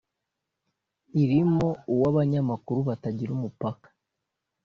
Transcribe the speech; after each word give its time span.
irimo 1.23 1.67
uw’abanyamakuru 1.93 2.79
batagira 2.89 3.31
umupaka 3.37 3.87